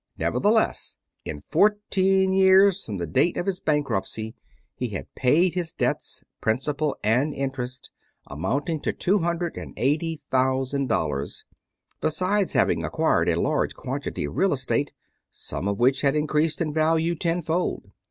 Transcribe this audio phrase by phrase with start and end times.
[0.17, 4.33] Nevertheless, in fourteen years from the date of his bankruptcy
[4.75, 7.91] he had paid his debts, principal and interest,
[8.25, 11.45] amounting to two hundred and eighty thousand dollars,
[11.99, 14.91] besides having acquired a large quantity of real estate,
[15.29, 17.91] some of which had increased in value tenfold.